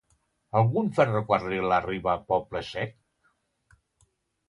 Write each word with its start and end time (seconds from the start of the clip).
Algun 0.61 0.89
ferrocarril 1.01 1.77
arriba 1.77 2.17
a 2.17 2.25
Poble 2.33 2.65
Sec? 2.73 3.01